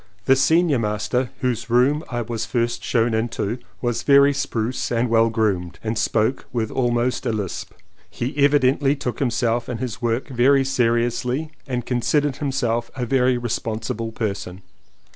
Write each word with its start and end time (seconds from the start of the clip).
The 0.25 0.35
senior 0.35 0.79
master, 0.79 1.29
whose 1.41 1.69
room 1.69 2.03
I 2.09 2.23
first 2.23 2.51
was 2.53 2.79
shown 2.81 3.13
into, 3.13 3.59
was 3.81 4.01
very 4.01 4.33
spruce 4.33 4.91
and 4.91 5.09
well 5.11 5.29
groomed 5.29 5.77
and 5.83 5.95
spoke 5.95 6.47
with 6.51 6.71
almost 6.71 7.27
a 7.27 7.31
lisp. 7.31 7.73
He 8.09 8.35
evidently 8.43 8.95
took 8.95 9.19
himself 9.19 9.69
and 9.69 9.79
his 9.79 10.01
work 10.01 10.27
very 10.29 10.65
seriously 10.65 11.51
and 11.67 11.85
considered 11.85 12.37
himself 12.37 12.89
a 12.95 13.05
very 13.05 13.37
responsible 13.37 14.11
person. 14.11 14.63